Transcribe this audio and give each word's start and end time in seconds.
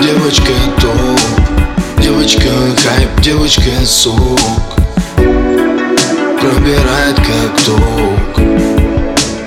девочка 0.00 0.52
топ. 0.80 1.20
Девочка 2.00 2.48
хайп, 2.80 3.20
девочка 3.20 3.84
сок. 3.84 4.38
Пробирает 5.16 7.16
как 7.16 7.60
ток. 7.64 8.36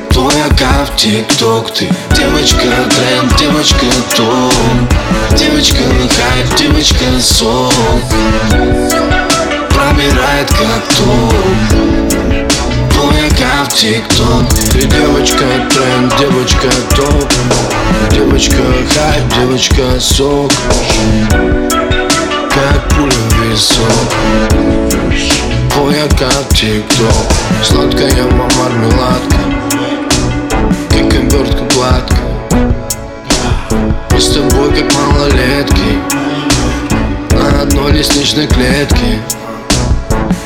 Твой 0.09 0.43
аккаунт 0.43 0.93
тик-ток. 0.98 1.73
Ты 1.73 1.88
девочка 2.13 2.67
тренд, 2.89 3.34
девочка 3.38 3.85
топ. 4.17 4.54
Девочка 5.38 5.77
хайп, 5.77 6.55
девочка 6.57 7.05
сок. 7.21 7.73
Пробирает 9.70 10.50
как 10.50 10.84
ток. 10.97 11.34
Твой 12.91 13.30
аккаунт 13.30 13.73
тик-ток. 13.73 14.50
Ты 14.73 14.81
девочка 14.81 15.45
тренд, 15.70 16.17
девочка 16.17 16.70
топ 16.97 17.31
Девочка 18.39 18.63
хайп, 18.95 19.34
девочка 19.35 19.99
сок. 19.99 20.49
Как 21.30 22.88
пуля 22.88 23.11
в 23.11 23.43
висок. 23.43 24.13
Твой 25.73 26.02
аккаунт 26.02 26.47
тик-ток. 26.55 27.27
Сладкая 27.61 28.23
мармеладка. 28.31 29.39
Как 30.89 31.13
обертка 31.16 31.63
гладкая. 31.73 32.21
Мы 34.09 34.21
с 34.21 34.30
тобой 34.30 34.73
как 34.73 34.89
малолетки. 34.95 35.99
На 37.31 37.63
одной 37.63 37.91
лестничной 37.91 38.47
клетке. 38.47 39.19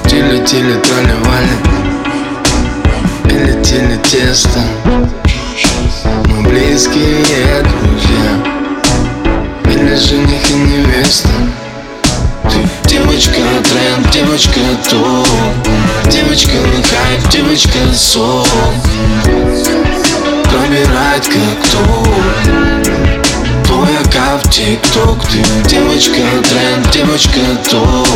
Тили-тили 0.07 0.79
тролливали. 0.79 1.53
И 3.25 3.37
летели 3.37 3.97
тесто. 3.97 4.61
Мы 6.25 6.41
близкие 6.49 7.21
и 11.03 11.09
невеста 11.13 11.29
Ты 12.49 12.89
девочка 12.89 13.41
тренд, 13.63 14.11
девочка 14.11 14.59
топ. 14.89 15.27
Девочка 16.09 16.51
хайп, 16.51 17.29
девочка 17.29 17.79
сок. 17.93 18.47
Пробирает 20.43 21.25
как 21.25 21.71
топ. 21.71 22.07
Твой 23.65 23.97
аккаунт 23.97 24.49
тик-ток. 24.49 25.19
Ты 25.27 25.69
девочка 25.69 26.21
тренд, 26.43 26.91
девочка 26.91 27.39
топ. 27.69 28.07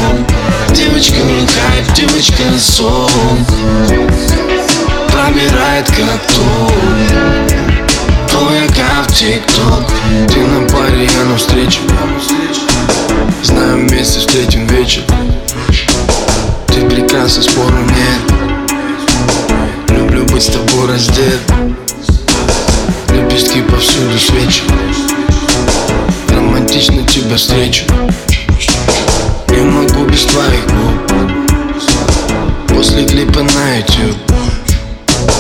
Девочка 0.72 1.16
хайп, 1.16 1.94
девочка 1.94 2.44
сок. 2.60 3.10
Пробирает 5.12 5.88
как 5.88 6.22
топ. 6.28 7.58
Твой 8.30 8.66
аккаунт 8.66 9.14
тик-ток. 9.14 9.84
Ты 10.28 10.40
на 10.40 10.68
паре, 10.70 11.06
я 11.06 11.24
на 11.26 11.38
Знаем 13.44 13.88
вместе 13.88 14.20
встретим 14.20 14.68
вечер. 14.68 15.04
Ты 16.68 16.82
прекрасна, 16.82 17.44
спору 17.44 17.78
нет. 17.78 18.22
Люблю 19.90 20.26
быть 20.26 20.44
с 20.44 20.48
тобой 20.48 20.88
раздет. 20.88 21.40
Лепестки 23.10 23.62
повсюду 23.62 24.18
свечи. 24.20 24.64
Романтично 26.30 27.04
тебя 27.08 27.38
встречу. 27.38 27.86
Не 29.50 29.62
могу 29.62 30.06
без 30.06 30.26
твоих 30.26 30.66
губ. 30.68 31.08
После 32.68 33.06
клипа 33.06 33.42
на 33.42 33.78
YouTube 33.78 34.18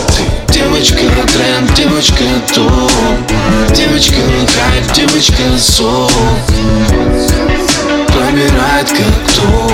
Ты 0.07 0.53
девочка 0.53 0.97
тренд, 1.33 1.73
девочка 1.75 2.23
топ. 2.53 2.91
Девочка 3.75 4.15
хайп, 4.15 4.91
девочка 4.93 5.43
сок 5.59 6.11
Пробирает 8.77 8.89
как 8.89 9.33
топ 9.33 9.71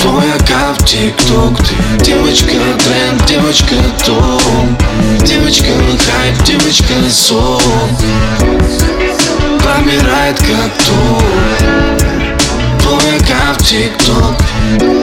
Твой 0.00 0.32
аккаунт 0.34 0.84
тик-ток 0.84 1.56
Ты 1.98 2.04
девочка 2.04 2.52
тренд, 2.84 3.24
девочка 3.26 3.74
топ 4.04 4.42
Девочка 5.24 5.66
хайп, 5.66 6.42
девочка 6.44 6.92
сок 7.08 7.62
Пробирает 9.62 10.38
как 10.38 10.72
топ 10.84 11.22
Твой 12.82 13.16
аккаунт 13.16 13.64
тик-ток 13.64 14.97